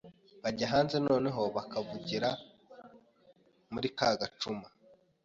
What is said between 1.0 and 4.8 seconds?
noneho bakavugira muri ka gacuma